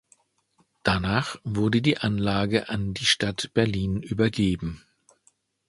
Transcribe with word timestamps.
Danach 0.81 1.35
wurde 1.43 1.83
die 1.83 1.99
Anlage 1.99 2.69
an 2.69 2.95
die 2.95 3.05
Stadt 3.05 3.51
Berlin 3.53 4.01
übergeben. 4.01 4.83